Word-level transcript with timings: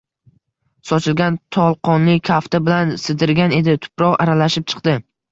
Sochilgan 0.91 1.35
tolqonni 1.57 2.15
kafti 2.29 2.61
bilan 2.69 2.93
sidirgan 3.01 3.53
edi, 3.59 3.75
tuproq 3.83 4.17
aralashib 4.25 4.67
chiqdi. 4.73 4.97